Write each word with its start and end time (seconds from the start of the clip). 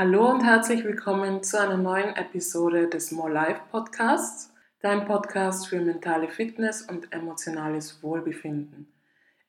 Hallo 0.00 0.30
und 0.30 0.44
herzlich 0.44 0.84
willkommen 0.84 1.42
zu 1.42 1.60
einer 1.60 1.76
neuen 1.76 2.14
Episode 2.14 2.86
des 2.86 3.10
More 3.10 3.32
Life 3.32 3.62
Podcasts, 3.72 4.54
dein 4.80 5.06
Podcast 5.06 5.66
für 5.66 5.80
mentale 5.80 6.28
Fitness 6.28 6.82
und 6.82 7.12
emotionales 7.12 8.00
Wohlbefinden. 8.00 8.86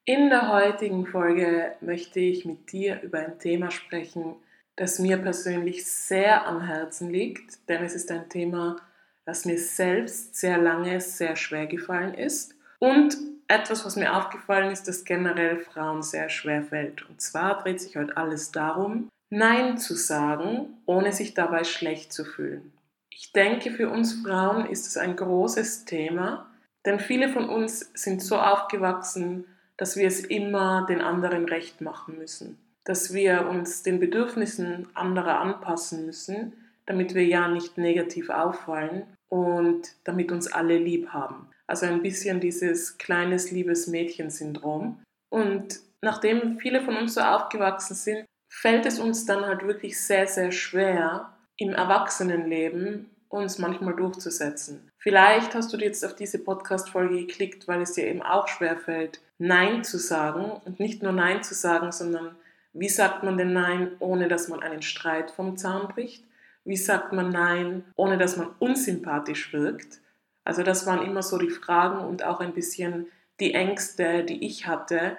In 0.06 0.32
der 0.32 0.52
heutigen 0.52 1.06
Folge 1.06 1.76
möchte 1.82 2.20
ich 2.20 2.46
mit 2.46 2.72
dir 2.72 3.00
über 3.04 3.20
ein 3.20 3.38
Thema 3.38 3.70
sprechen, 3.70 4.38
das 4.76 4.98
mir 4.98 5.18
persönlich 5.18 5.86
sehr 5.86 6.48
am 6.48 6.62
Herzen 6.62 7.12
liegt, 7.12 7.70
denn 7.70 7.84
es 7.84 7.94
ist 7.94 8.10
ein 8.10 8.28
Thema, 8.28 8.78
das 9.26 9.46
mir 9.46 9.60
selbst 9.60 10.36
sehr 10.36 10.58
lange 10.58 11.00
sehr 11.00 11.36
schwer 11.36 11.68
gefallen 11.68 12.16
ist 12.16 12.56
und 12.80 13.16
etwas, 13.48 13.86
was 13.86 13.96
mir 13.96 14.18
aufgefallen 14.18 14.72
ist, 14.72 14.88
das 14.88 15.04
generell 15.04 15.60
Frauen 15.60 16.02
sehr 16.02 16.28
schwer 16.30 16.64
fällt. 16.64 17.08
Und 17.08 17.22
zwar 17.22 17.62
dreht 17.62 17.80
sich 17.80 17.98
heute 17.98 18.18
alles 18.18 18.52
darum, 18.52 19.12
Nein 19.30 19.78
zu 19.78 19.96
sagen, 19.96 20.78
ohne 20.86 21.12
sich 21.12 21.34
dabei 21.34 21.64
schlecht 21.64 22.12
zu 22.12 22.26
fühlen. 22.26 22.74
Ich 23.12 23.32
denke, 23.32 23.72
für 23.72 23.90
uns 23.90 24.22
Frauen 24.24 24.66
ist 24.66 24.88
es 24.88 24.98
ein 24.98 25.16
großes 25.16 25.86
Thema, 25.86 26.50
denn 26.86 27.00
viele 27.00 27.30
von 27.30 27.48
uns 27.48 27.92
sind 27.94 28.22
so 28.22 28.38
aufgewachsen, 28.38 29.46
dass 29.78 29.96
wir 29.96 30.08
es 30.08 30.22
immer 30.22 30.86
den 30.88 31.02
anderen 31.02 31.46
recht 31.46 31.82
machen 31.82 32.18
müssen, 32.18 32.58
dass 32.86 33.14
wir 33.14 33.48
uns 33.48 33.84
den 33.84 34.00
Bedürfnissen 34.00 34.88
anderer 34.94 35.40
anpassen 35.40 36.06
müssen, 36.06 36.54
damit 36.86 37.14
wir 37.14 37.26
ja 37.26 37.48
nicht 37.48 37.78
negativ 37.78 38.30
auffallen 38.30 39.04
und 39.30 39.94
damit 40.06 40.32
uns 40.32 40.52
alle 40.52 40.78
lieb 40.78 41.10
haben. 41.10 41.50
Also 41.68 41.86
ein 41.86 42.02
bisschen 42.02 42.40
dieses 42.40 42.98
kleines 42.98 43.52
liebes 43.52 43.86
Mädchen-Syndrom. 43.86 45.04
Und 45.30 45.80
nachdem 46.02 46.58
viele 46.58 46.82
von 46.82 46.98
uns 46.98 47.14
so 47.14 47.22
aufgewachsen 47.22 47.94
sind, 47.94 48.26
fällt 48.50 48.86
es 48.86 49.00
uns 49.00 49.26
dann 49.26 49.46
halt 49.46 49.64
wirklich 49.64 50.02
sehr, 50.02 50.28
sehr 50.28 50.52
schwer, 50.52 51.34
im 51.58 51.74
Erwachsenenleben 51.74 53.10
uns 53.30 53.60
manchmal 53.60 53.96
durchzusetzen. 53.96 54.92
Vielleicht 54.98 55.54
hast 55.54 55.72
du 55.72 55.78
jetzt 55.78 56.04
auf 56.04 56.16
diese 56.16 56.40
Podcast-Folge 56.40 57.16
geklickt, 57.26 57.68
weil 57.68 57.82
es 57.82 57.94
dir 57.94 58.08
eben 58.08 58.24
auch 58.24 58.48
schwer 58.48 58.78
fällt, 58.78 59.22
Nein 59.38 59.84
zu 59.84 59.98
sagen 59.98 60.52
und 60.66 60.80
nicht 60.80 61.04
nur 61.04 61.12
Nein 61.12 61.44
zu 61.44 61.54
sagen, 61.54 61.92
sondern 61.92 62.36
wie 62.74 62.90
sagt 62.90 63.24
man 63.24 63.38
denn 63.38 63.54
Nein, 63.54 63.92
ohne 64.00 64.28
dass 64.28 64.48
man 64.48 64.62
einen 64.62 64.82
Streit 64.82 65.32
vom 65.32 65.58
Zaun 65.58 65.88
bricht? 65.90 66.26
Wie 66.66 66.78
sagt 66.78 67.14
man 67.14 67.30
Nein, 67.30 67.84
ohne 67.96 68.18
dass 68.18 68.36
man 68.36 68.50
unsympathisch 68.60 69.54
wirkt? 69.54 70.00
Also 70.44 70.64
das 70.64 70.86
waren 70.88 71.06
immer 71.06 71.22
so 71.22 71.38
die 71.38 71.50
Fragen 71.50 72.00
und 72.00 72.24
auch 72.24 72.40
ein 72.40 72.54
bisschen 72.54 73.08
die 73.40 73.54
Ängste, 73.54 74.24
die 74.24 74.46
ich 74.46 74.68
hatte, 74.68 75.18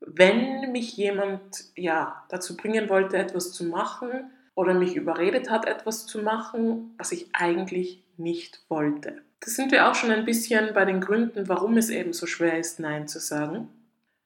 wenn 0.00 0.72
mich 0.72 0.96
jemand 0.96 1.64
ja, 1.76 2.24
dazu 2.28 2.56
bringen 2.56 2.88
wollte, 2.88 3.16
etwas 3.16 3.52
zu 3.52 3.64
machen 3.64 4.30
oder 4.54 4.74
mich 4.74 4.96
überredet 4.96 5.50
hat, 5.50 5.66
etwas 5.66 6.06
zu 6.06 6.22
machen, 6.22 6.94
was 6.98 7.12
ich 7.12 7.28
eigentlich 7.32 8.04
nicht 8.16 8.60
wollte. 8.68 9.22
Das 9.40 9.54
sind 9.54 9.72
wir 9.72 9.90
auch 9.90 9.94
schon 9.94 10.10
ein 10.10 10.24
bisschen 10.24 10.72
bei 10.74 10.84
den 10.84 11.00
Gründen, 11.00 11.48
warum 11.48 11.76
es 11.76 11.90
eben 11.90 12.12
so 12.12 12.26
schwer 12.26 12.58
ist, 12.58 12.80
Nein 12.80 13.08
zu 13.08 13.18
sagen. 13.18 13.68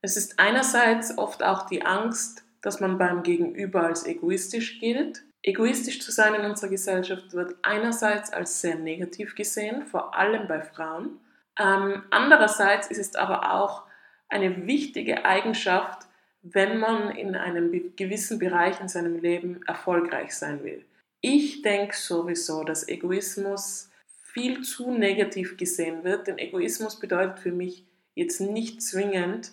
Es 0.01 0.17
ist 0.17 0.39
einerseits 0.39 1.19
oft 1.19 1.43
auch 1.43 1.67
die 1.67 1.85
Angst, 1.85 2.45
dass 2.63 2.81
man 2.81 2.99
beim 2.99 3.23
Gegenüber 3.23 3.85
als 3.85 4.07
egoistisch 4.07 4.79
gilt. 4.79 5.25
Egoistisch 5.43 6.01
zu 6.01 6.13
sein 6.13 6.35
in 6.35 6.45
unserer 6.45 6.71
Gesellschaft 6.71 7.33
wird 7.33 7.57
einerseits 7.63 8.33
als 8.33 8.61
sehr 8.61 8.77
negativ 8.77 9.35
gesehen, 9.35 9.87
vor 9.87 10.15
allem 10.15 10.47
bei 10.47 10.63
Frauen. 10.63 11.21
Ähm, 11.59 12.03
andererseits 12.11 12.89
ist 12.89 12.99
es 12.99 13.15
aber 13.17 13.55
auch 13.55 13.88
eine 14.29 14.67
wichtige 14.67 15.25
Eigenschaft, 15.25 16.07
wenn 16.43 16.79
man 16.79 17.11
in 17.11 17.35
einem 17.35 17.95
gewissen 17.97 18.39
Bereich 18.39 18.81
in 18.81 18.89
seinem 18.89 19.21
Leben 19.21 19.63
erfolgreich 19.67 20.35
sein 20.35 20.63
will. 20.63 20.85
Ich 21.21 21.63
denke 21.63 21.97
sowieso, 21.97 22.63
dass 22.63 22.89
Egoismus 22.89 23.91
viel 24.23 24.63
zu 24.63 24.93
negativ 24.93 25.57
gesehen 25.57 26.05
wird, 26.05 26.27
denn 26.27 26.39
Egoismus 26.39 27.01
bedeutet 27.01 27.41
für 27.41 27.51
mich 27.51 27.85
jetzt 28.15 28.41
nicht 28.41 28.83
zwingend, 28.83 29.53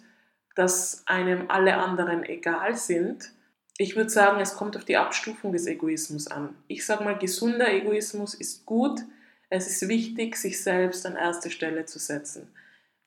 dass 0.56 1.03
einem 1.08 1.50
alle 1.50 1.78
anderen 1.78 2.24
egal 2.24 2.75
sind. 2.75 3.31
Ich 3.78 3.96
würde 3.96 4.09
sagen, 4.09 4.40
es 4.40 4.56
kommt 4.56 4.78
auf 4.78 4.85
die 4.85 4.97
Abstufung 4.97 5.52
des 5.52 5.68
Egoismus 5.68 6.28
an. 6.28 6.56
Ich 6.68 6.85
sage 6.85 7.03
mal, 7.03 7.18
gesunder 7.18 7.74
Egoismus 7.74 8.34
ist 8.34 8.66
gut. 8.66 9.02
Es 9.50 9.68
ist 9.68 9.88
wichtig, 9.88 10.38
sich 10.38 10.62
selbst 10.62 11.06
an 11.06 11.16
erste 11.16 11.50
Stelle 11.50 11.85
zu 11.85 12.00
setzen. 12.00 12.47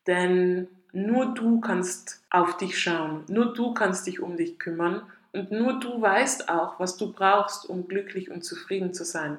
Denn 0.06 0.68
nur 0.92 1.34
du 1.34 1.60
kannst 1.60 2.22
auf 2.30 2.56
dich 2.56 2.78
schauen, 2.78 3.24
nur 3.28 3.52
du 3.52 3.74
kannst 3.74 4.06
dich 4.06 4.20
um 4.20 4.36
dich 4.36 4.58
kümmern 4.58 5.02
und 5.32 5.50
nur 5.50 5.78
du 5.78 6.00
weißt 6.00 6.48
auch, 6.48 6.80
was 6.80 6.96
du 6.96 7.12
brauchst, 7.12 7.68
um 7.68 7.88
glücklich 7.88 8.30
und 8.30 8.44
zufrieden 8.44 8.94
zu 8.94 9.04
sein. 9.04 9.38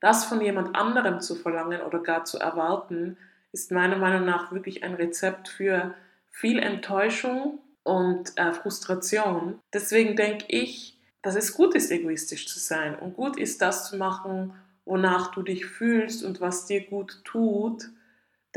Das 0.00 0.24
von 0.24 0.40
jemand 0.40 0.76
anderem 0.76 1.20
zu 1.20 1.34
verlangen 1.34 1.82
oder 1.82 2.00
gar 2.00 2.24
zu 2.24 2.38
erwarten, 2.38 3.16
ist 3.52 3.72
meiner 3.72 3.96
Meinung 3.96 4.24
nach 4.24 4.52
wirklich 4.52 4.84
ein 4.84 4.94
Rezept 4.94 5.48
für 5.48 5.94
viel 6.30 6.58
Enttäuschung 6.58 7.60
und 7.82 8.36
äh, 8.36 8.52
Frustration. 8.52 9.58
Deswegen 9.72 10.16
denke 10.16 10.44
ich, 10.48 10.98
dass 11.22 11.34
es 11.34 11.54
gut 11.54 11.74
ist, 11.74 11.90
egoistisch 11.90 12.46
zu 12.46 12.58
sein 12.58 12.96
und 12.96 13.14
gut 13.14 13.38
ist, 13.38 13.62
das 13.62 13.88
zu 13.88 13.96
machen, 13.96 14.52
wonach 14.84 15.32
du 15.32 15.42
dich 15.42 15.66
fühlst 15.66 16.24
und 16.24 16.40
was 16.40 16.66
dir 16.66 16.82
gut 16.86 17.22
tut 17.24 17.88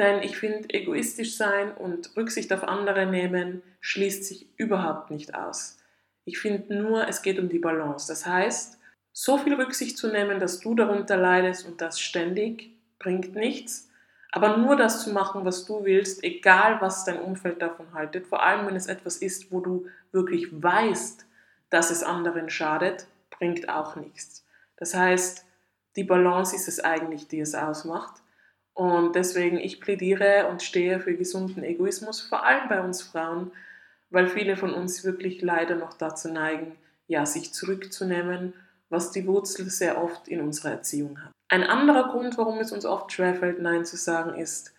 denn 0.01 0.21
ich 0.23 0.37
finde, 0.37 0.69
egoistisch 0.73 1.37
sein 1.37 1.71
und 1.71 2.15
Rücksicht 2.17 2.51
auf 2.51 2.63
andere 2.63 3.05
nehmen 3.05 3.61
schließt 3.79 4.25
sich 4.25 4.47
überhaupt 4.57 5.11
nicht 5.11 5.35
aus. 5.35 5.77
Ich 6.25 6.39
finde 6.39 6.75
nur, 6.75 7.07
es 7.07 7.21
geht 7.21 7.39
um 7.39 7.49
die 7.49 7.59
Balance. 7.59 8.07
Das 8.07 8.25
heißt, 8.25 8.79
so 9.13 9.37
viel 9.37 9.53
Rücksicht 9.53 9.97
zu 9.97 10.07
nehmen, 10.07 10.39
dass 10.39 10.59
du 10.59 10.75
darunter 10.75 11.17
leidest 11.17 11.67
und 11.67 11.81
das 11.81 11.99
ständig, 11.99 12.71
bringt 12.99 13.35
nichts. 13.35 13.89
Aber 14.31 14.57
nur 14.57 14.75
das 14.75 15.03
zu 15.03 15.11
machen, 15.11 15.45
was 15.45 15.65
du 15.65 15.83
willst, 15.83 16.23
egal 16.23 16.81
was 16.81 17.05
dein 17.05 17.19
Umfeld 17.19 17.61
davon 17.61 17.93
haltet, 17.93 18.27
vor 18.27 18.41
allem 18.41 18.65
wenn 18.65 18.75
es 18.75 18.87
etwas 18.87 19.17
ist, 19.17 19.51
wo 19.51 19.59
du 19.59 19.87
wirklich 20.11 20.47
weißt, 20.51 21.25
dass 21.69 21.91
es 21.91 22.03
anderen 22.03 22.49
schadet, 22.49 23.05
bringt 23.29 23.69
auch 23.69 23.95
nichts. 23.95 24.45
Das 24.77 24.93
heißt, 24.93 25.45
die 25.95 26.03
Balance 26.03 26.55
ist 26.55 26.67
es 26.67 26.79
eigentlich, 26.79 27.27
die 27.27 27.39
es 27.39 27.53
ausmacht. 27.53 28.20
Und 28.81 29.15
deswegen, 29.15 29.59
ich 29.59 29.79
plädiere 29.79 30.47
und 30.49 30.63
stehe 30.63 30.99
für 30.99 31.13
gesunden 31.13 31.63
Egoismus, 31.63 32.19
vor 32.19 32.43
allem 32.43 32.67
bei 32.67 32.81
uns 32.81 33.03
Frauen, 33.03 33.51
weil 34.09 34.27
viele 34.27 34.57
von 34.57 34.73
uns 34.73 35.03
wirklich 35.03 35.43
leider 35.43 35.75
noch 35.75 35.93
dazu 35.93 36.33
neigen, 36.33 36.75
ja, 37.05 37.27
sich 37.27 37.53
zurückzunehmen, 37.53 38.55
was 38.89 39.11
die 39.11 39.27
Wurzel 39.27 39.69
sehr 39.69 40.03
oft 40.03 40.27
in 40.27 40.41
unserer 40.41 40.71
Erziehung 40.71 41.19
hat. 41.21 41.31
Ein 41.47 41.63
anderer 41.63 42.09
Grund, 42.09 42.39
warum 42.39 42.57
es 42.57 42.71
uns 42.71 42.83
oft 42.83 43.11
schwerfällt, 43.11 43.61
Nein 43.61 43.85
zu 43.85 43.97
sagen, 43.97 44.33
ist, 44.33 44.73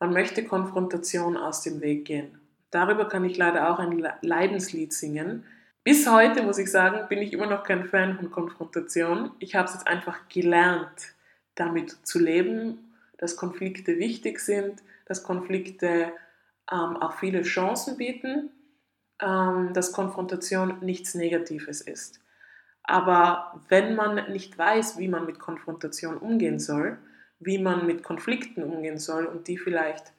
man 0.00 0.12
möchte 0.12 0.44
Konfrontation 0.44 1.36
aus 1.36 1.62
dem 1.62 1.80
Weg 1.80 2.04
gehen. 2.04 2.40
Darüber 2.72 3.08
kann 3.08 3.24
ich 3.24 3.36
leider 3.36 3.70
auch 3.70 3.78
ein 3.78 4.04
Leidenslied 4.22 4.92
singen. 4.92 5.44
Bis 5.84 6.10
heute, 6.10 6.42
muss 6.42 6.58
ich 6.58 6.72
sagen, 6.72 7.06
bin 7.08 7.20
ich 7.20 7.32
immer 7.32 7.46
noch 7.46 7.62
kein 7.62 7.84
Fan 7.84 8.16
von 8.16 8.32
Konfrontation. 8.32 9.30
Ich 9.38 9.54
habe 9.54 9.68
es 9.68 9.74
jetzt 9.74 9.86
einfach 9.86 10.28
gelernt, 10.28 11.14
damit 11.54 11.92
zu 12.04 12.18
leben 12.18 12.85
dass 13.18 13.36
Konflikte 13.36 13.98
wichtig 13.98 14.40
sind, 14.40 14.82
dass 15.06 15.22
Konflikte 15.22 16.12
ähm, 16.70 16.96
auch 16.96 17.14
viele 17.18 17.42
Chancen 17.42 17.96
bieten, 17.96 18.50
ähm, 19.20 19.72
dass 19.72 19.92
Konfrontation 19.92 20.78
nichts 20.80 21.14
Negatives 21.14 21.80
ist. 21.80 22.20
Aber 22.82 23.60
wenn 23.68 23.96
man 23.96 24.30
nicht 24.30 24.56
weiß, 24.56 24.98
wie 24.98 25.08
man 25.08 25.26
mit 25.26 25.38
Konfrontation 25.38 26.18
umgehen 26.18 26.58
soll, 26.58 26.98
wie 27.40 27.58
man 27.58 27.86
mit 27.86 28.02
Konflikten 28.02 28.62
umgehen 28.62 28.98
soll 28.98 29.26
und 29.26 29.48
die 29.48 29.58
vielleicht 29.58 30.12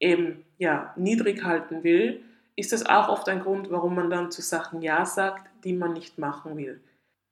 eben 0.00 0.44
ja, 0.58 0.94
niedrig 0.96 1.44
halten 1.44 1.84
will, 1.84 2.24
ist 2.56 2.72
das 2.72 2.86
auch 2.86 3.08
oft 3.08 3.28
ein 3.28 3.40
Grund, 3.40 3.70
warum 3.70 3.94
man 3.94 4.10
dann 4.10 4.30
zu 4.30 4.42
Sachen 4.42 4.82
Ja 4.82 5.04
sagt, 5.06 5.48
die 5.64 5.72
man 5.72 5.92
nicht 5.92 6.18
machen 6.18 6.56
will. 6.56 6.80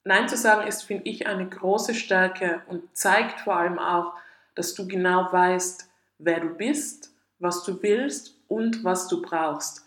Nein 0.04 0.28
zu 0.28 0.36
sagen 0.36 0.66
ist, 0.66 0.82
finde 0.82 1.04
ich, 1.08 1.26
eine 1.26 1.48
große 1.48 1.94
Stärke 1.94 2.62
und 2.68 2.96
zeigt 2.96 3.40
vor 3.40 3.56
allem 3.56 3.78
auch, 3.78 4.14
dass 4.58 4.74
du 4.74 4.88
genau 4.88 5.28
weißt, 5.30 5.88
wer 6.18 6.40
du 6.40 6.48
bist, 6.48 7.14
was 7.38 7.62
du 7.62 7.80
willst 7.80 8.34
und 8.48 8.82
was 8.82 9.06
du 9.06 9.22
brauchst. 9.22 9.86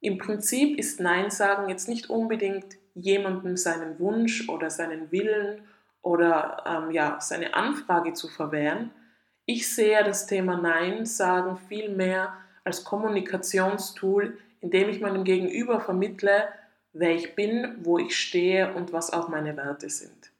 Im 0.00 0.16
Prinzip 0.16 0.78
ist 0.78 1.00
Nein 1.00 1.30
sagen 1.30 1.68
jetzt 1.68 1.86
nicht 1.86 2.08
unbedingt 2.08 2.78
jemandem 2.94 3.58
seinen 3.58 3.98
Wunsch 3.98 4.48
oder 4.48 4.70
seinen 4.70 5.12
Willen 5.12 5.60
oder 6.00 6.64
ähm, 6.64 6.90
ja, 6.92 7.18
seine 7.20 7.54
Anfrage 7.54 8.14
zu 8.14 8.28
verwehren. 8.28 8.90
Ich 9.44 9.74
sehe 9.74 10.02
das 10.02 10.26
Thema 10.26 10.56
Nein 10.56 11.04
sagen 11.04 11.58
viel 11.68 11.90
mehr 11.90 12.32
als 12.64 12.84
Kommunikationstool, 12.84 14.38
indem 14.62 14.88
ich 14.88 15.00
meinem 15.00 15.24
Gegenüber 15.24 15.80
vermittle, 15.80 16.48
wer 16.94 17.14
ich 17.14 17.34
bin, 17.34 17.76
wo 17.82 17.98
ich 17.98 18.16
stehe 18.16 18.72
und 18.72 18.94
was 18.94 19.12
auch 19.12 19.28
meine 19.28 19.58
Werte 19.58 19.90
sind. 19.90 20.32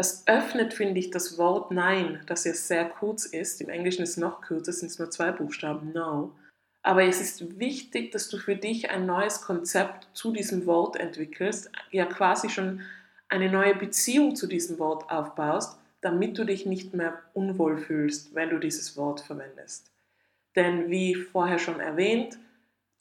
Das 0.00 0.26
öffnet, 0.26 0.72
finde 0.72 0.98
ich, 0.98 1.10
das 1.10 1.36
Wort 1.36 1.72
Nein, 1.72 2.22
das 2.24 2.46
ja 2.46 2.54
sehr 2.54 2.86
kurz 2.86 3.26
ist. 3.26 3.60
Im 3.60 3.68
Englischen 3.68 4.02
ist 4.02 4.12
es 4.12 4.16
noch 4.16 4.40
kürzer, 4.40 4.72
sind 4.72 4.90
es 4.90 4.98
nur 4.98 5.10
zwei 5.10 5.30
Buchstaben, 5.30 5.92
No. 5.92 6.32
Aber 6.82 7.02
es 7.02 7.20
ist 7.20 7.58
wichtig, 7.58 8.10
dass 8.10 8.30
du 8.30 8.38
für 8.38 8.56
dich 8.56 8.88
ein 8.88 9.04
neues 9.04 9.42
Konzept 9.42 10.08
zu 10.14 10.32
diesem 10.32 10.64
Wort 10.64 10.96
entwickelst, 10.96 11.70
ja 11.90 12.06
quasi 12.06 12.48
schon 12.48 12.80
eine 13.28 13.52
neue 13.52 13.74
Beziehung 13.74 14.36
zu 14.36 14.46
diesem 14.46 14.78
Wort 14.78 15.10
aufbaust, 15.10 15.78
damit 16.00 16.38
du 16.38 16.44
dich 16.44 16.64
nicht 16.64 16.94
mehr 16.94 17.18
unwohl 17.34 17.76
fühlst, 17.76 18.34
wenn 18.34 18.48
du 18.48 18.58
dieses 18.58 18.96
Wort 18.96 19.20
verwendest. 19.20 19.90
Denn 20.56 20.88
wie 20.88 21.14
vorher 21.14 21.58
schon 21.58 21.78
erwähnt, 21.78 22.38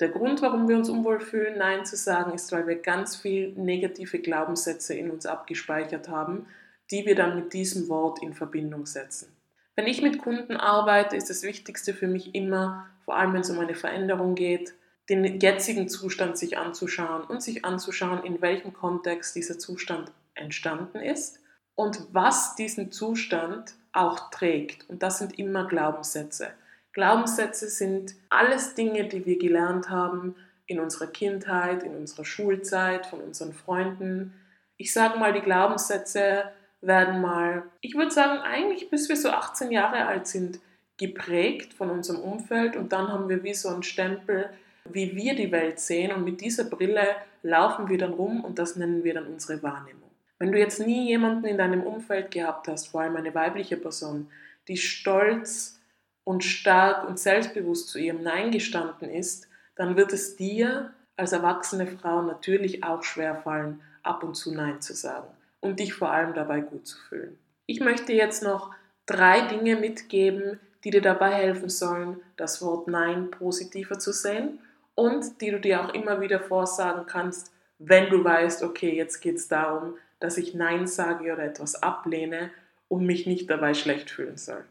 der 0.01 0.09
Grund, 0.09 0.41
warum 0.41 0.67
wir 0.67 0.75
uns 0.75 0.89
unwohl 0.89 1.21
fühlen, 1.21 1.59
Nein 1.59 1.85
zu 1.85 1.95
sagen, 1.95 2.33
ist, 2.33 2.51
weil 2.51 2.67
wir 2.67 2.75
ganz 2.75 3.15
viel 3.15 3.53
negative 3.53 4.19
Glaubenssätze 4.19 4.95
in 4.95 5.09
uns 5.11 5.25
abgespeichert 5.25 6.09
haben, 6.09 6.45
die 6.91 7.05
wir 7.05 7.15
dann 7.15 7.35
mit 7.35 7.53
diesem 7.53 7.89
Wort 7.89 8.21
in 8.21 8.33
Verbindung 8.33 8.85
setzen. 8.85 9.35
Wenn 9.75 9.87
ich 9.87 10.01
mit 10.01 10.19
Kunden 10.19 10.57
arbeite, 10.57 11.15
ist 11.15 11.29
das 11.29 11.43
Wichtigste 11.43 11.93
für 11.93 12.07
mich 12.07 12.35
immer, 12.35 12.87
vor 13.05 13.15
allem 13.15 13.33
wenn 13.33 13.41
es 13.41 13.49
um 13.49 13.59
eine 13.59 13.75
Veränderung 13.75 14.35
geht, 14.35 14.73
den 15.09 15.39
jetzigen 15.39 15.87
Zustand 15.87 16.37
sich 16.37 16.57
anzuschauen 16.57 17.23
und 17.23 17.41
sich 17.41 17.65
anzuschauen, 17.65 18.23
in 18.23 18.41
welchem 18.41 18.73
Kontext 18.73 19.35
dieser 19.35 19.57
Zustand 19.57 20.11
entstanden 20.35 20.99
ist 20.99 21.39
und 21.75 22.07
was 22.11 22.55
diesen 22.55 22.91
Zustand 22.91 23.73
auch 23.91 24.29
trägt. 24.29 24.89
Und 24.89 25.01
das 25.01 25.17
sind 25.17 25.39
immer 25.39 25.67
Glaubenssätze. 25.67 26.49
Glaubenssätze 26.93 27.69
sind 27.69 28.15
alles 28.29 28.75
Dinge, 28.75 29.07
die 29.07 29.25
wir 29.25 29.39
gelernt 29.39 29.89
haben 29.89 30.35
in 30.67 30.79
unserer 30.79 31.07
Kindheit, 31.07 31.83
in 31.83 31.95
unserer 31.95 32.25
Schulzeit, 32.25 33.05
von 33.07 33.21
unseren 33.21 33.53
Freunden. 33.53 34.33
Ich 34.77 34.93
sage 34.93 35.17
mal, 35.17 35.33
die 35.33 35.41
Glaubenssätze 35.41 36.51
werden 36.81 37.21
mal, 37.21 37.63
ich 37.81 37.95
würde 37.95 38.11
sagen, 38.11 38.39
eigentlich 38.39 38.89
bis 38.89 39.09
wir 39.09 39.17
so 39.17 39.29
18 39.29 39.71
Jahre 39.71 40.05
alt 40.05 40.27
sind, 40.27 40.59
geprägt 40.97 41.73
von 41.73 41.89
unserem 41.89 42.21
Umfeld. 42.21 42.75
Und 42.75 42.91
dann 42.91 43.09
haben 43.09 43.29
wir 43.29 43.43
wie 43.43 43.53
so 43.53 43.69
einen 43.69 43.83
Stempel, 43.83 44.49
wie 44.85 45.15
wir 45.15 45.35
die 45.35 45.51
Welt 45.51 45.79
sehen. 45.79 46.11
Und 46.11 46.23
mit 46.23 46.41
dieser 46.41 46.65
Brille 46.65 47.15
laufen 47.43 47.89
wir 47.89 47.97
dann 47.97 48.13
rum 48.13 48.43
und 48.43 48.59
das 48.59 48.75
nennen 48.75 49.03
wir 49.03 49.13
dann 49.13 49.27
unsere 49.27 49.61
Wahrnehmung. 49.63 50.09
Wenn 50.37 50.51
du 50.51 50.59
jetzt 50.59 50.79
nie 50.79 51.07
jemanden 51.07 51.45
in 51.45 51.57
deinem 51.57 51.83
Umfeld 51.83 52.31
gehabt 52.31 52.67
hast, 52.67 52.87
vor 52.87 53.01
allem 53.01 53.15
eine 53.17 53.35
weibliche 53.35 53.77
Person, 53.77 54.29
die 54.67 54.77
stolz 54.77 55.81
und 56.23 56.43
stark 56.43 57.07
und 57.07 57.19
selbstbewusst 57.19 57.89
zu 57.89 57.97
ihrem 57.97 58.23
Nein 58.23 58.51
gestanden 58.51 59.09
ist, 59.09 59.47
dann 59.75 59.97
wird 59.97 60.13
es 60.13 60.35
dir 60.37 60.93
als 61.17 61.33
erwachsene 61.33 61.87
Frau 61.87 62.21
natürlich 62.21 62.83
auch 62.83 63.03
schwer 63.03 63.35
fallen, 63.35 63.81
ab 64.03 64.23
und 64.23 64.35
zu 64.35 64.53
Nein 64.53 64.79
zu 64.81 64.93
sagen 64.93 65.27
und 65.61 65.79
dich 65.79 65.93
vor 65.93 66.11
allem 66.11 66.33
dabei 66.33 66.61
gut 66.61 66.87
zu 66.87 66.97
fühlen. 66.97 67.37
Ich 67.65 67.79
möchte 67.79 68.13
jetzt 68.13 68.43
noch 68.43 68.73
drei 69.05 69.41
Dinge 69.47 69.75
mitgeben, 69.75 70.59
die 70.83 70.91
dir 70.91 71.01
dabei 71.01 71.31
helfen 71.31 71.69
sollen, 71.69 72.17
das 72.37 72.61
Wort 72.61 72.87
Nein 72.87 73.31
positiver 73.31 73.99
zu 73.99 74.13
sehen 74.13 74.59
und 74.95 75.41
die 75.41 75.51
du 75.51 75.59
dir 75.59 75.83
auch 75.83 75.93
immer 75.93 76.21
wieder 76.21 76.39
vorsagen 76.39 77.05
kannst, 77.05 77.51
wenn 77.79 78.09
du 78.09 78.23
weißt, 78.23 78.63
okay, 78.63 78.95
jetzt 78.95 79.21
geht 79.21 79.37
es 79.37 79.47
darum, 79.47 79.95
dass 80.19 80.37
ich 80.37 80.53
Nein 80.53 80.87
sage 80.87 81.31
oder 81.31 81.43
etwas 81.43 81.81
ablehne 81.81 82.51
und 82.87 83.05
mich 83.05 83.25
nicht 83.25 83.49
dabei 83.49 83.73
schlecht 83.73 84.09
fühlen 84.09 84.37
soll. 84.37 84.63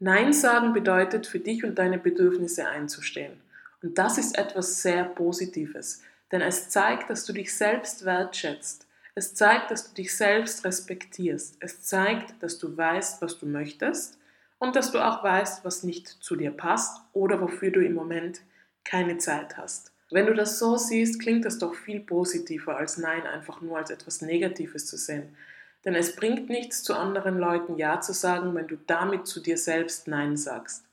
Nein 0.00 0.32
sagen 0.32 0.72
bedeutet, 0.72 1.26
für 1.26 1.38
dich 1.38 1.64
und 1.64 1.78
deine 1.78 1.98
Bedürfnisse 1.98 2.66
einzustehen. 2.66 3.40
Und 3.82 3.98
das 3.98 4.18
ist 4.18 4.36
etwas 4.36 4.82
sehr 4.82 5.04
Positives, 5.04 6.02
denn 6.32 6.40
es 6.40 6.68
zeigt, 6.68 7.10
dass 7.10 7.24
du 7.24 7.32
dich 7.32 7.54
selbst 7.54 8.04
wertschätzt. 8.04 8.87
Es 9.18 9.34
zeigt, 9.34 9.72
dass 9.72 9.88
du 9.88 9.94
dich 9.96 10.16
selbst 10.16 10.64
respektierst. 10.64 11.56
Es 11.58 11.82
zeigt, 11.82 12.40
dass 12.40 12.56
du 12.58 12.76
weißt, 12.76 13.20
was 13.20 13.36
du 13.36 13.46
möchtest 13.46 14.16
und 14.60 14.76
dass 14.76 14.92
du 14.92 15.04
auch 15.04 15.24
weißt, 15.24 15.64
was 15.64 15.82
nicht 15.82 16.06
zu 16.06 16.36
dir 16.36 16.52
passt 16.52 17.00
oder 17.14 17.40
wofür 17.40 17.72
du 17.72 17.84
im 17.84 17.94
Moment 17.94 18.42
keine 18.84 19.18
Zeit 19.18 19.56
hast. 19.56 19.90
Wenn 20.12 20.26
du 20.26 20.34
das 20.34 20.60
so 20.60 20.76
siehst, 20.76 21.20
klingt 21.20 21.44
das 21.44 21.58
doch 21.58 21.74
viel 21.74 21.98
positiver 21.98 22.76
als 22.76 22.96
Nein 22.96 23.26
einfach 23.26 23.60
nur 23.60 23.78
als 23.78 23.90
etwas 23.90 24.22
Negatives 24.22 24.86
zu 24.86 24.96
sehen. 24.96 25.34
Denn 25.84 25.96
es 25.96 26.14
bringt 26.14 26.48
nichts, 26.48 26.84
zu 26.84 26.94
anderen 26.94 27.38
Leuten 27.40 27.76
Ja 27.76 28.00
zu 28.00 28.12
sagen, 28.12 28.54
wenn 28.54 28.68
du 28.68 28.76
damit 28.86 29.26
zu 29.26 29.40
dir 29.40 29.58
selbst 29.58 30.06
Nein 30.06 30.36
sagst. 30.36 30.84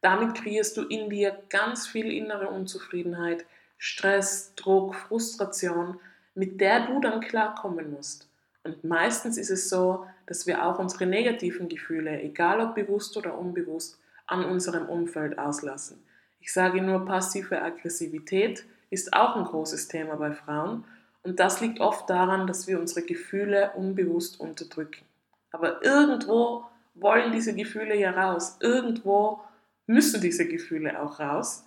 Damit 0.00 0.34
kreierst 0.34 0.76
du 0.76 0.82
in 0.82 1.10
dir 1.10 1.44
ganz 1.48 1.86
viel 1.86 2.10
innere 2.10 2.48
Unzufriedenheit, 2.48 3.44
Stress, 3.78 4.52
Druck, 4.56 4.96
Frustration, 4.96 6.00
mit 6.38 6.60
der 6.60 6.86
du 6.86 7.00
dann 7.00 7.20
klarkommen 7.20 7.90
musst. 7.90 8.28
Und 8.62 8.84
meistens 8.84 9.36
ist 9.36 9.50
es 9.50 9.68
so, 9.68 10.06
dass 10.26 10.46
wir 10.46 10.64
auch 10.64 10.78
unsere 10.78 11.04
negativen 11.06 11.68
Gefühle, 11.68 12.22
egal 12.22 12.60
ob 12.60 12.76
bewusst 12.76 13.16
oder 13.16 13.36
unbewusst, 13.36 13.98
an 14.26 14.44
unserem 14.44 14.88
Umfeld 14.88 15.38
auslassen. 15.38 16.02
Ich 16.38 16.52
sage 16.52 16.80
nur, 16.80 17.04
passive 17.04 17.60
Aggressivität 17.60 18.64
ist 18.90 19.12
auch 19.14 19.36
ein 19.36 19.44
großes 19.44 19.88
Thema 19.88 20.16
bei 20.16 20.32
Frauen 20.32 20.84
und 21.22 21.40
das 21.40 21.60
liegt 21.60 21.80
oft 21.80 22.08
daran, 22.08 22.46
dass 22.46 22.68
wir 22.68 22.78
unsere 22.78 23.04
Gefühle 23.04 23.72
unbewusst 23.74 24.38
unterdrücken. 24.38 25.04
Aber 25.50 25.82
irgendwo 25.82 26.66
wollen 26.94 27.32
diese 27.32 27.54
Gefühle 27.54 27.96
ja 27.96 28.12
raus. 28.12 28.58
Irgendwo 28.60 29.40
müssen 29.86 30.20
diese 30.20 30.46
Gefühle 30.46 31.02
auch 31.02 31.18
raus. 31.18 31.64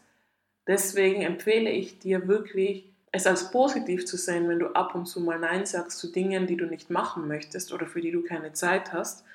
Deswegen 0.67 1.23
empfehle 1.23 1.71
ich 1.71 1.99
dir 1.99 2.27
wirklich, 2.27 2.90
es 3.11 3.27
als 3.27 3.51
positiv 3.51 4.05
zu 4.05 4.17
sehen, 4.17 4.47
wenn 4.47 4.59
du 4.59 4.67
ab 4.67 4.95
und 4.95 5.05
zu 5.05 5.19
mal 5.19 5.39
Nein 5.39 5.65
sagst 5.65 5.99
zu 5.99 6.11
Dingen, 6.11 6.47
die 6.47 6.55
du 6.55 6.65
nicht 6.65 6.89
machen 6.89 7.27
möchtest 7.27 7.73
oder 7.73 7.85
für 7.85 8.01
die 8.01 8.11
du 8.11 8.23
keine 8.23 8.53
Zeit 8.53 8.93
hast. 8.93 9.25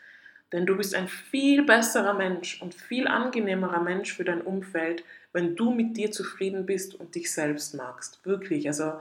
Denn 0.52 0.64
du 0.64 0.76
bist 0.76 0.94
ein 0.94 1.08
viel 1.08 1.64
besserer 1.64 2.14
Mensch 2.14 2.62
und 2.62 2.75
viel 2.75 3.08
angenehmerer 3.08 3.82
Mensch 3.82 4.14
für 4.14 4.25
dein 4.25 4.40
Umfeld, 4.40 5.05
wenn 5.32 5.56
du 5.56 5.73
mit 5.73 5.96
dir 5.96 6.12
zufrieden 6.12 6.64
bist 6.64 6.94
und 6.94 7.14
dich 7.14 7.32
selbst 7.32 7.75
magst. 7.75 8.25
Wirklich. 8.25 8.67
Also 8.69 8.94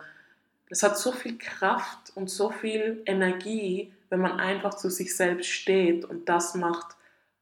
es 0.69 0.83
hat 0.83 0.97
so 0.97 1.11
viel 1.11 1.37
Kraft 1.37 2.11
und 2.15 2.29
so 2.29 2.49
viel 2.49 3.01
Energie, 3.05 3.93
wenn 4.09 4.19
man 4.19 4.39
einfach 4.39 4.73
zu 4.73 4.89
sich 4.89 5.15
selbst 5.15 5.49
steht 5.49 6.03
und 6.03 6.27
das 6.27 6.55
macht, 6.55 6.95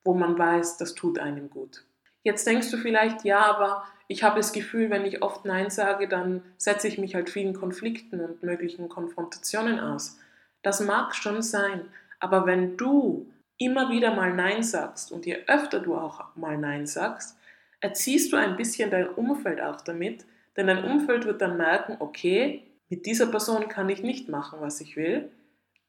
wo 0.04 0.14
man 0.14 0.38
weiß, 0.38 0.78
das 0.78 0.94
tut 0.94 1.18
einem 1.18 1.50
gut. 1.50 1.84
Jetzt 2.24 2.46
denkst 2.46 2.70
du 2.72 2.78
vielleicht, 2.78 3.24
ja, 3.26 3.40
aber 3.46 3.86
ich 4.14 4.22
habe 4.22 4.36
das 4.38 4.54
Gefühl, 4.54 4.92
wenn 4.92 5.06
ich 5.06 5.24
oft 5.24 5.44
Nein 5.44 5.72
sage, 5.72 6.08
dann 6.08 6.44
setze 6.58 6.88
ich 6.88 7.00
mich 7.00 7.16
halt 7.16 7.32
vielen 7.32 7.56
Konflikten 7.56 8.20
und 8.20 8.44
möglichen 8.44 8.88
Konfrontationen 8.88 9.80
aus. 9.80 10.20
Das 10.62 10.82
mag 10.82 11.16
schon 11.16 11.42
sein, 11.42 11.82
aber 12.20 12.46
wenn 12.46 12.78
du 12.78 13.26
immer 13.58 13.90
wieder 13.90 14.14
mal 14.14 14.32
Nein 14.32 14.62
sagst 14.62 15.12
und 15.12 15.26
je 15.26 15.40
öfter 15.48 15.80
du 15.80 15.96
auch 15.96 16.36
mal 16.36 16.60
Nein 16.60 16.86
sagst, 16.86 17.36
erziehst 17.80 18.32
du 18.32 18.38
ein 18.38 18.56
bisschen 18.56 18.92
dein 18.92 19.10
Umfeld 19.10 19.60
auch 19.60 19.82
damit, 19.82 20.28
denn 20.56 20.68
dein 20.68 20.84
Umfeld 20.84 21.26
wird 21.26 21.42
dann 21.42 21.58
merken, 21.58 21.98
okay, 21.98 22.62
mit 22.90 23.08
dieser 23.08 23.26
Person 23.26 23.68
kann 23.68 23.90
ich 23.90 24.04
nicht 24.04 24.30
machen, 24.30 24.62
was 24.62 24.80
ich 24.80 24.96
will. 24.96 25.32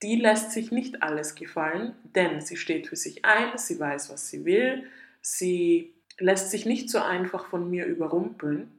Die 0.02 0.16
lässt 0.16 0.52
sich 0.52 0.72
nicht 0.72 1.02
alles 1.02 1.34
gefallen, 1.34 1.94
denn 2.14 2.40
sie 2.40 2.56
steht 2.56 2.86
für 2.86 2.96
sich 2.96 3.26
ein, 3.26 3.58
sie 3.58 3.78
weiß, 3.78 4.10
was 4.10 4.30
sie 4.30 4.46
will, 4.46 4.84
sie 5.20 5.92
lässt 6.18 6.50
sich 6.50 6.66
nicht 6.66 6.90
so 6.90 6.98
einfach 6.98 7.46
von 7.46 7.70
mir 7.70 7.86
überrumpeln. 7.86 8.70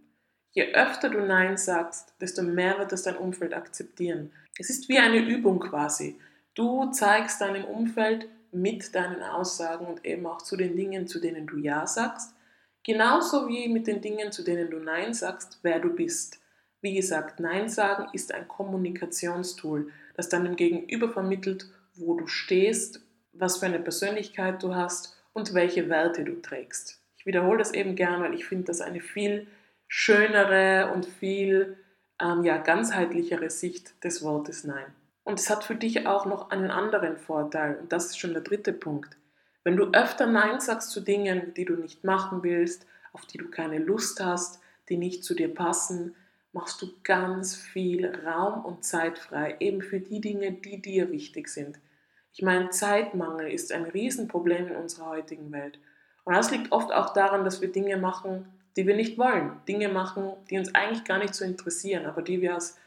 Je 0.51 0.73
öfter 0.73 1.09
du 1.09 1.19
Nein 1.19 1.57
sagst, 1.57 2.13
desto 2.21 2.41
mehr 2.41 2.79
wird 2.79 2.93
es 2.93 3.03
dein 3.03 3.17
Umfeld 3.17 3.53
akzeptieren. 3.53 4.31
Es 4.57 4.69
ist 4.69 4.87
wie 4.87 4.99
eine 4.99 5.17
Übung 5.17 5.59
quasi. 5.59 6.17
Du 6.53 6.89
zeigst 6.91 7.41
deinem 7.41 7.65
Umfeld 7.65 8.29
mit 8.53 8.95
deinen 8.95 9.21
Aussagen 9.21 9.85
und 9.85 10.05
eben 10.05 10.25
auch 10.25 10.41
zu 10.41 10.55
den 10.55 10.77
Dingen, 10.77 11.07
zu 11.07 11.19
denen 11.19 11.45
du 11.45 11.57
Ja 11.57 11.85
sagst, 11.85 12.33
genauso 12.83 13.49
wie 13.49 13.67
mit 13.67 13.87
den 13.87 14.01
Dingen, 14.01 14.31
zu 14.31 14.43
denen 14.43 14.69
du 14.69 14.77
Nein 14.79 15.13
sagst, 15.13 15.59
wer 15.61 15.79
du 15.79 15.89
bist. 15.89 16.39
Wie 16.81 16.95
gesagt, 16.95 17.41
Nein 17.41 17.67
sagen 17.67 18.07
ist 18.13 18.33
ein 18.33 18.47
Kommunikationstool, 18.47 19.91
das 20.15 20.29
deinem 20.29 20.55
Gegenüber 20.55 21.09
vermittelt, 21.11 21.67
wo 21.95 22.15
du 22.15 22.27
stehst, 22.27 23.01
was 23.33 23.57
für 23.57 23.65
eine 23.65 23.79
Persönlichkeit 23.79 24.63
du 24.63 24.73
hast 24.73 25.17
und 25.33 25.53
welche 25.53 25.89
Werte 25.89 26.23
du 26.23 26.41
trägst. 26.41 27.01
Wiederhole 27.25 27.57
das 27.57 27.73
eben 27.73 27.95
gern, 27.95 28.21
weil 28.21 28.33
ich 28.33 28.45
finde 28.45 28.65
das 28.65 28.81
eine 28.81 29.01
viel 29.01 29.47
schönere 29.87 30.91
und 30.93 31.05
viel 31.05 31.77
ähm, 32.21 32.43
ja, 32.43 32.57
ganzheitlichere 32.57 33.49
Sicht 33.49 34.01
des 34.03 34.23
Wortes 34.23 34.63
Nein. 34.63 34.85
Und 35.23 35.39
es 35.39 35.49
hat 35.49 35.63
für 35.63 35.75
dich 35.75 36.07
auch 36.07 36.25
noch 36.25 36.51
einen 36.51 36.71
anderen 36.71 37.17
Vorteil 37.17 37.77
und 37.77 37.91
das 37.91 38.05
ist 38.05 38.19
schon 38.19 38.33
der 38.33 38.43
dritte 38.43 38.71
Punkt. 38.71 39.17
Wenn 39.63 39.75
du 39.75 39.91
öfter 39.91 40.27
Nein 40.27 40.59
sagst 40.59 40.91
zu 40.91 41.01
Dingen, 41.01 41.53
die 41.55 41.65
du 41.65 41.73
nicht 41.73 42.03
machen 42.03 42.43
willst, 42.43 42.85
auf 43.11 43.25
die 43.25 43.39
du 43.39 43.49
keine 43.49 43.79
Lust 43.79 44.23
hast, 44.23 44.61
die 44.89 44.97
nicht 44.97 45.23
zu 45.23 45.33
dir 45.33 45.51
passen, 45.51 46.15
machst 46.53 46.81
du 46.81 46.87
ganz 47.03 47.55
viel 47.55 48.05
Raum 48.25 48.63
und 48.63 48.85
Zeit 48.85 49.17
frei, 49.17 49.55
eben 49.59 49.81
für 49.81 49.99
die 49.99 50.21
Dinge, 50.21 50.51
die 50.51 50.81
dir 50.81 51.11
wichtig 51.11 51.49
sind. 51.49 51.79
Ich 52.31 52.43
meine, 52.43 52.69
Zeitmangel 52.69 53.51
ist 53.51 53.71
ein 53.71 53.85
Riesenproblem 53.85 54.67
in 54.67 54.75
unserer 54.75 55.07
heutigen 55.07 55.51
Welt. 55.51 55.79
Und 56.25 56.35
das 56.35 56.51
liegt 56.51 56.71
oft 56.71 56.91
auch 56.91 57.13
daran, 57.13 57.45
dass 57.45 57.61
wir 57.61 57.71
Dinge 57.71 57.97
machen, 57.97 58.45
die 58.75 58.85
wir 58.85 58.95
nicht 58.95 59.17
wollen. 59.17 59.51
Dinge 59.67 59.89
machen, 59.89 60.33
die 60.49 60.57
uns 60.57 60.75
eigentlich 60.75 61.05
gar 61.05 61.19
nicht 61.19 61.33
so 61.33 61.45
interessieren, 61.45 62.05
aber 62.05 62.21
die 62.21 62.41
wir 62.41 62.57
aus 62.57 62.77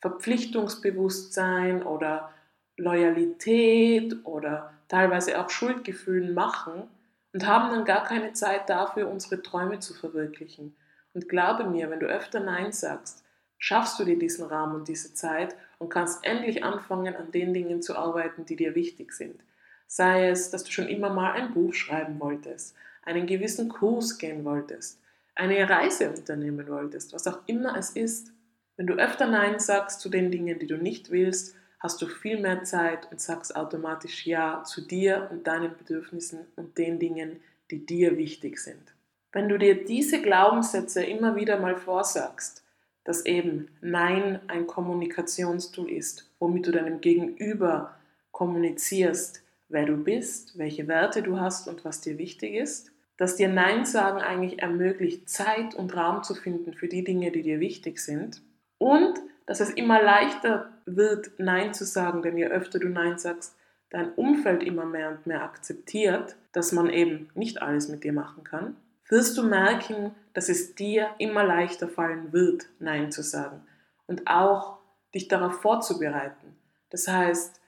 Verpflichtungsbewusstsein 0.00 1.82
oder 1.82 2.32
Loyalität 2.76 4.16
oder 4.24 4.72
teilweise 4.88 5.40
auch 5.40 5.50
Schuldgefühlen 5.50 6.34
machen 6.34 6.84
und 7.32 7.46
haben 7.46 7.70
dann 7.70 7.84
gar 7.84 8.04
keine 8.04 8.32
Zeit 8.32 8.68
dafür, 8.68 9.08
unsere 9.08 9.42
Träume 9.42 9.78
zu 9.78 9.94
verwirklichen. 9.94 10.76
Und 11.14 11.28
glaube 11.28 11.64
mir, 11.64 11.90
wenn 11.90 12.00
du 12.00 12.06
öfter 12.06 12.40
Nein 12.40 12.72
sagst, 12.72 13.24
schaffst 13.58 13.98
du 13.98 14.04
dir 14.04 14.18
diesen 14.18 14.46
Rahmen 14.46 14.74
und 14.74 14.88
diese 14.88 15.14
Zeit 15.14 15.56
und 15.78 15.88
kannst 15.88 16.24
endlich 16.24 16.62
anfangen, 16.62 17.16
an 17.16 17.30
den 17.32 17.54
Dingen 17.54 17.82
zu 17.82 17.96
arbeiten, 17.96 18.44
die 18.44 18.56
dir 18.56 18.74
wichtig 18.74 19.12
sind. 19.12 19.40
Sei 19.86 20.28
es, 20.28 20.50
dass 20.50 20.64
du 20.64 20.72
schon 20.72 20.88
immer 20.88 21.10
mal 21.10 21.32
ein 21.32 21.54
Buch 21.54 21.72
schreiben 21.72 22.20
wolltest, 22.20 22.74
einen 23.06 23.26
gewissen 23.26 23.68
Kurs 23.68 24.18
gehen 24.18 24.44
wolltest, 24.44 25.00
eine 25.34 25.68
Reise 25.68 26.10
unternehmen 26.10 26.68
wolltest, 26.68 27.12
was 27.12 27.26
auch 27.26 27.40
immer 27.46 27.76
es 27.76 27.90
ist. 27.90 28.32
Wenn 28.76 28.86
du 28.86 28.94
öfter 28.94 29.26
Nein 29.26 29.58
sagst 29.58 30.00
zu 30.00 30.10
den 30.10 30.30
Dingen, 30.30 30.58
die 30.58 30.66
du 30.66 30.76
nicht 30.76 31.10
willst, 31.10 31.54
hast 31.78 32.02
du 32.02 32.06
viel 32.06 32.38
mehr 32.38 32.64
Zeit 32.64 33.10
und 33.10 33.20
sagst 33.20 33.56
automatisch 33.56 34.26
Ja 34.26 34.64
zu 34.64 34.80
dir 34.82 35.28
und 35.30 35.46
deinen 35.46 35.76
Bedürfnissen 35.76 36.40
und 36.56 36.76
den 36.76 36.98
Dingen, 36.98 37.40
die 37.70 37.86
dir 37.86 38.16
wichtig 38.16 38.58
sind. 38.58 38.94
Wenn 39.32 39.48
du 39.48 39.58
dir 39.58 39.84
diese 39.84 40.20
Glaubenssätze 40.20 41.04
immer 41.04 41.36
wieder 41.36 41.58
mal 41.58 41.76
vorsagst, 41.76 42.64
dass 43.04 43.24
eben 43.24 43.68
Nein 43.80 44.40
ein 44.48 44.66
Kommunikationstool 44.66 45.90
ist, 45.90 46.30
womit 46.38 46.66
du 46.66 46.72
deinem 46.72 47.00
Gegenüber 47.00 47.94
kommunizierst, 48.32 49.42
wer 49.68 49.86
du 49.86 49.96
bist, 49.96 50.58
welche 50.58 50.88
Werte 50.88 51.22
du 51.22 51.38
hast 51.38 51.68
und 51.68 51.84
was 51.84 52.00
dir 52.00 52.18
wichtig 52.18 52.54
ist, 52.54 52.92
dass 53.16 53.36
dir 53.36 53.48
Nein 53.48 53.84
sagen 53.84 54.20
eigentlich 54.20 54.60
ermöglicht, 54.60 55.28
Zeit 55.28 55.74
und 55.74 55.96
Raum 55.96 56.22
zu 56.22 56.34
finden 56.34 56.74
für 56.74 56.88
die 56.88 57.04
Dinge, 57.04 57.30
die 57.30 57.42
dir 57.42 57.60
wichtig 57.60 57.98
sind 57.98 58.42
und 58.78 59.18
dass 59.46 59.60
es 59.60 59.70
immer 59.70 60.02
leichter 60.02 60.70
wird, 60.86 61.30
Nein 61.38 61.72
zu 61.72 61.84
sagen, 61.84 62.22
denn 62.22 62.36
je 62.36 62.46
öfter 62.46 62.78
du 62.78 62.88
Nein 62.88 63.18
sagst, 63.18 63.56
dein 63.90 64.12
Umfeld 64.14 64.62
immer 64.62 64.84
mehr 64.84 65.10
und 65.10 65.26
mehr 65.26 65.42
akzeptiert, 65.42 66.36
dass 66.52 66.72
man 66.72 66.90
eben 66.90 67.30
nicht 67.34 67.62
alles 67.62 67.88
mit 67.88 68.04
dir 68.04 68.12
machen 68.12 68.44
kann, 68.44 68.76
wirst 69.08 69.38
du 69.38 69.44
merken, 69.44 70.14
dass 70.34 70.48
es 70.48 70.74
dir 70.74 71.10
immer 71.18 71.44
leichter 71.44 71.88
fallen 71.88 72.32
wird, 72.32 72.66
Nein 72.80 73.12
zu 73.12 73.22
sagen 73.22 73.62
und 74.06 74.26
auch 74.26 74.78
dich 75.14 75.28
darauf 75.28 75.60
vorzubereiten. 75.60 76.56
Das 76.90 77.08
heißt, 77.08 77.60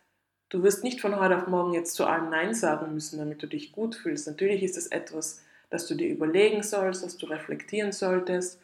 du 0.49 0.63
wirst 0.63 0.85
nicht 0.85 1.01
von 1.01 1.19
heute 1.19 1.37
auf 1.37 1.47
morgen 1.47 1.75
jetzt 1.75 1.95
zu 1.95 2.07
allem 2.07 2.31
Nein 2.31 2.55
sagen 2.55 2.95
müssen, 2.95 3.19
damit 3.19 3.43
du 3.43 3.47
dich 3.47 3.73
gut 3.73 3.95
fühlst. 3.95 4.27
Natürlich 4.27 4.63
ist 4.63 4.77
es 4.77 4.87
etwas, 4.87 5.43
das 5.71 5.87
du 5.87 5.95
dir 5.95 6.09
überlegen 6.09 6.63
sollst, 6.63 7.05
das 7.05 7.17
du 7.17 7.27
reflektieren 7.27 7.93
solltest, 7.93 8.61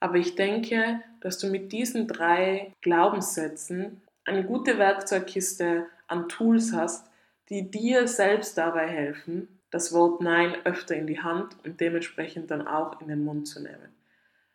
aber 0.00 0.16
ich 0.16 0.34
denke, 0.34 1.00
dass 1.20 1.38
du 1.38 1.48
mit 1.48 1.72
diesen 1.72 2.06
drei 2.06 2.72
Glaubenssätzen 2.82 4.00
eine 4.24 4.44
gute 4.44 4.78
Werkzeugkiste 4.78 5.86
an 6.06 6.28
Tools 6.28 6.72
hast, 6.72 7.06
die 7.48 7.70
dir 7.70 8.06
selbst 8.06 8.58
dabei 8.58 8.86
helfen, 8.86 9.48
das 9.70 9.92
Wort 9.92 10.20
Nein 10.20 10.54
öfter 10.64 10.94
in 10.94 11.06
die 11.06 11.20
Hand 11.20 11.56
und 11.64 11.80
dementsprechend 11.80 12.50
dann 12.50 12.66
auch 12.66 13.00
in 13.00 13.08
den 13.08 13.24
Mund 13.24 13.48
zu 13.48 13.60
nehmen. 13.60 13.94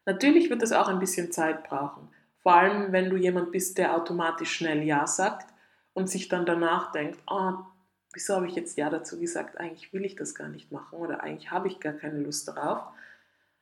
Natürlich 0.06 0.50
wird 0.50 0.62
das 0.62 0.72
auch 0.72 0.88
ein 0.88 1.00
bisschen 1.00 1.32
Zeit 1.32 1.64
brauchen, 1.64 2.10
vor 2.42 2.56
allem 2.56 2.92
wenn 2.92 3.10
du 3.10 3.16
jemand 3.16 3.52
bist, 3.52 3.78
der 3.78 3.96
automatisch 3.96 4.52
schnell 4.52 4.84
Ja 4.84 5.08
sagt 5.08 5.53
und 5.94 6.10
sich 6.10 6.28
dann 6.28 6.46
danach 6.46 6.92
denkt, 6.92 7.20
oh, 7.28 7.54
wieso 8.14 8.36
habe 8.36 8.48
ich 8.48 8.56
jetzt 8.56 8.78
Ja 8.78 8.90
dazu 8.90 9.20
gesagt, 9.20 9.58
eigentlich 9.58 9.92
will 9.94 10.06
ich 10.06 10.16
das 10.16 10.36
gar 10.36 10.50
nicht 10.50 10.72
machen 10.72 10.98
oder 10.98 11.22
eigentlich 11.22 11.52
habe 11.52 11.68
ich 11.68 11.80
gar 11.80 11.94
keine 11.94 12.20
Lust 12.20 12.48
darauf. 12.48 12.84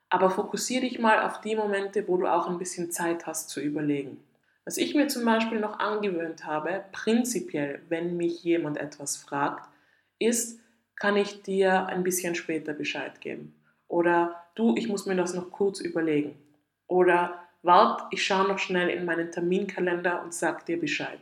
Aber 0.09 0.29
fokussiere 0.29 0.81
dich 0.81 1.00
mal 1.00 1.25
auf 1.25 1.39
die 1.41 1.55
Momente, 1.55 2.07
wo 2.07 2.17
du 2.17 2.27
auch 2.27 2.47
ein 2.47 2.57
bisschen 2.57 2.91
Zeit 2.91 3.25
hast 3.25 3.50
zu 3.50 3.61
überlegen. 3.61 4.21
Was 4.65 4.77
ich 4.77 4.93
mir 4.93 5.07
zum 5.07 5.25
Beispiel 5.25 5.59
noch 5.59 5.79
angewöhnt 5.79 6.45
habe, 6.45 6.83
prinzipiell, 6.91 7.81
wenn 7.89 8.17
mich 8.17 8.43
jemand 8.43 8.77
etwas 8.77 9.17
fragt, 9.17 9.69
ist, 10.19 10.59
kann 10.95 11.17
ich 11.17 11.41
dir 11.41 11.88
ein 11.88 12.03
bisschen 12.03 12.35
später 12.35 12.73
Bescheid 12.73 13.21
geben. 13.21 13.55
Oder 13.88 14.43
du, 14.55 14.75
ich 14.77 14.88
muss 14.88 15.05
mir 15.05 15.15
das 15.15 15.33
noch 15.33 15.50
kurz 15.50 15.79
überlegen. 15.79 16.38
Oder 16.88 17.39
wart, 17.63 18.03
ich 18.11 18.23
schaue 18.23 18.47
noch 18.47 18.59
schnell 18.59 18.89
in 18.89 19.05
meinen 19.05 19.31
Terminkalender 19.31 20.21
und 20.21 20.33
sag 20.33 20.65
dir 20.65 20.79
Bescheid. 20.79 21.19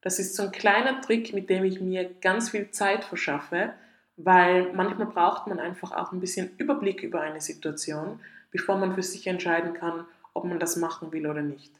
Das 0.00 0.18
ist 0.18 0.36
so 0.36 0.44
ein 0.44 0.52
kleiner 0.52 1.00
Trick, 1.00 1.32
mit 1.32 1.50
dem 1.50 1.64
ich 1.64 1.80
mir 1.80 2.08
ganz 2.20 2.50
viel 2.50 2.70
Zeit 2.70 3.04
verschaffe, 3.04 3.72
weil 4.16 4.72
manchmal 4.72 5.06
braucht 5.06 5.46
man 5.46 5.58
einfach 5.60 5.92
auch 5.92 6.12
ein 6.12 6.20
bisschen 6.20 6.50
Überblick 6.56 7.02
über 7.02 7.20
eine 7.20 7.40
Situation, 7.40 8.20
bevor 8.50 8.76
man 8.76 8.94
für 8.94 9.02
sich 9.02 9.26
entscheiden 9.26 9.74
kann, 9.74 10.04
ob 10.34 10.44
man 10.44 10.58
das 10.58 10.76
machen 10.76 11.12
will 11.12 11.26
oder 11.26 11.42
nicht. 11.42 11.72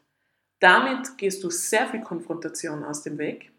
Damit 0.61 1.19
gehst 1.19 1.45
du 1.45 1.51
sehr 1.51 1.87
viel 1.87 2.01
Konfrontation 2.01 2.85
aus 2.85 3.03
dem 3.03 3.19
Weg. 3.19 3.53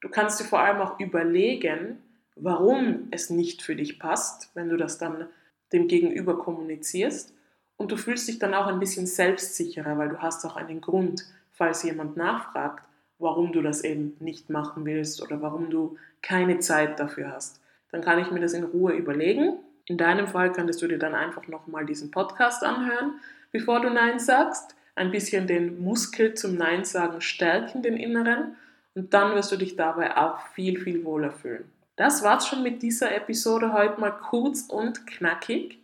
Du 0.00 0.08
kannst 0.08 0.40
dir 0.40 0.44
vor 0.44 0.60
allem 0.60 0.80
auch 0.80 1.00
überlegen, 1.00 2.02
warum 2.36 3.08
es 3.10 3.30
nicht 3.30 3.62
für 3.62 3.76
dich 3.76 3.98
passt, 3.98 4.50
wenn 4.54 4.68
du 4.68 4.76
das 4.76 4.98
dann 4.98 5.26
dem 5.72 5.88
Gegenüber 5.88 6.38
kommunizierst. 6.38 7.34
Und 7.76 7.92
du 7.92 7.96
fühlst 7.96 8.28
dich 8.28 8.38
dann 8.38 8.54
auch 8.54 8.66
ein 8.66 8.80
bisschen 8.80 9.06
selbstsicherer, 9.06 9.96
weil 9.96 10.10
du 10.10 10.18
hast 10.18 10.44
auch 10.44 10.56
einen 10.56 10.80
Grund, 10.80 11.24
falls 11.52 11.82
jemand 11.82 12.16
nachfragt, 12.16 12.84
warum 13.20 13.52
du 13.52 13.62
das 13.62 13.84
eben 13.84 14.16
nicht 14.20 14.50
machen 14.50 14.84
willst 14.84 15.22
oder 15.22 15.40
warum 15.40 15.70
du 15.70 15.96
keine 16.22 16.58
Zeit 16.58 16.98
dafür 16.98 17.32
hast 17.32 17.60
dann 17.90 18.02
kann 18.02 18.18
ich 18.18 18.30
mir 18.30 18.40
das 18.40 18.52
in 18.52 18.64
Ruhe 18.64 18.92
überlegen. 18.92 19.58
In 19.86 19.98
deinem 19.98 20.28
Fall 20.28 20.52
könntest 20.52 20.80
du 20.82 20.86
dir 20.86 20.98
dann 20.98 21.14
einfach 21.14 21.46
nochmal 21.48 21.84
diesen 21.84 22.10
Podcast 22.10 22.62
anhören, 22.62 23.14
bevor 23.52 23.80
du 23.80 23.90
Nein 23.90 24.18
sagst. 24.18 24.74
Ein 24.94 25.10
bisschen 25.10 25.46
den 25.46 25.82
Muskel 25.82 26.34
zum 26.34 26.56
Nein 26.56 26.84
sagen 26.84 27.20
stärken, 27.20 27.82
den 27.82 27.96
inneren. 27.96 28.56
Und 28.94 29.14
dann 29.14 29.34
wirst 29.34 29.50
du 29.52 29.56
dich 29.56 29.76
dabei 29.76 30.16
auch 30.16 30.40
viel, 30.54 30.78
viel 30.78 31.04
wohler 31.04 31.30
fühlen. 31.30 31.64
Das 31.96 32.22
war's 32.22 32.46
schon 32.46 32.62
mit 32.62 32.82
dieser 32.82 33.14
Episode 33.14 33.72
heute 33.72 34.00
mal 34.00 34.10
kurz 34.10 34.62
und 34.62 35.06
knackig. 35.06 35.78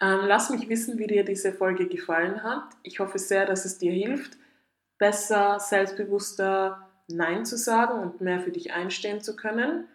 Ähm, 0.00 0.20
lass 0.26 0.50
mich 0.50 0.68
wissen, 0.68 0.98
wie 0.98 1.06
dir 1.06 1.24
diese 1.24 1.52
Folge 1.52 1.86
gefallen 1.86 2.42
hat. 2.42 2.64
Ich 2.82 2.98
hoffe 2.98 3.18
sehr, 3.18 3.46
dass 3.46 3.64
es 3.64 3.78
dir 3.78 3.92
hilft, 3.92 4.36
besser, 4.98 5.58
selbstbewusster 5.60 6.88
Nein 7.08 7.44
zu 7.44 7.56
sagen 7.56 8.00
und 8.00 8.20
mehr 8.20 8.40
für 8.40 8.50
dich 8.50 8.72
einstehen 8.72 9.20
zu 9.20 9.36
können. 9.36 9.86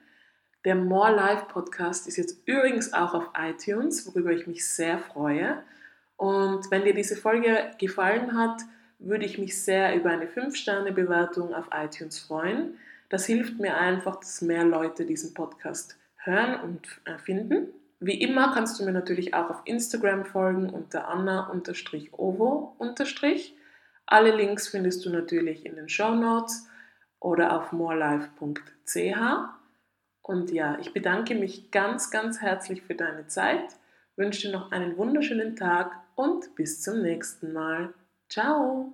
Der 0.63 0.75
More 0.75 1.13
Life 1.13 1.45
Podcast 1.49 2.07
ist 2.07 2.17
jetzt 2.17 2.47
übrigens 2.47 2.93
auch 2.93 3.13
auf 3.13 3.31
iTunes, 3.37 4.07
worüber 4.07 4.31
ich 4.31 4.47
mich 4.47 4.67
sehr 4.67 4.99
freue. 4.99 5.63
Und 6.17 6.69
wenn 6.69 6.83
dir 6.83 6.93
diese 6.93 7.15
Folge 7.15 7.71
gefallen 7.79 8.37
hat, 8.37 8.61
würde 8.99 9.25
ich 9.25 9.39
mich 9.39 9.63
sehr 9.63 9.95
über 9.95 10.11
eine 10.11 10.27
5-Sterne-Bewertung 10.27 11.53
auf 11.53 11.69
iTunes 11.73 12.19
freuen. 12.19 12.77
Das 13.09 13.25
hilft 13.25 13.59
mir 13.59 13.77
einfach, 13.77 14.17
dass 14.17 14.41
mehr 14.41 14.63
Leute 14.63 15.05
diesen 15.05 15.33
Podcast 15.33 15.97
hören 16.17 16.61
und 16.61 16.87
äh, 17.05 17.17
finden. 17.17 17.67
Wie 17.99 18.21
immer 18.21 18.53
kannst 18.53 18.79
du 18.79 18.85
mir 18.85 18.93
natürlich 18.93 19.33
auch 19.33 19.49
auf 19.49 19.61
Instagram 19.65 20.25
folgen 20.25 20.69
unter 20.69 21.07
anna-ovo-. 21.07 22.75
Alle 24.11 24.35
Links 24.35 24.67
findest 24.67 25.05
du 25.05 25.09
natürlich 25.09 25.65
in 25.65 25.77
den 25.77 25.87
Show 25.87 26.13
Notes 26.13 26.67
oder 27.21 27.57
auf 27.57 27.71
morelife.ch. 27.71 28.97
Und 30.21 30.51
ja, 30.51 30.77
ich 30.81 30.91
bedanke 30.91 31.33
mich 31.33 31.71
ganz, 31.71 32.11
ganz 32.11 32.41
herzlich 32.41 32.81
für 32.81 32.93
deine 32.93 33.27
Zeit, 33.27 33.63
wünsche 34.17 34.49
dir 34.49 34.51
noch 34.51 34.73
einen 34.73 34.97
wunderschönen 34.97 35.55
Tag 35.55 35.93
und 36.15 36.55
bis 36.55 36.81
zum 36.81 37.01
nächsten 37.01 37.53
Mal. 37.53 37.93
Ciao! 38.27 38.93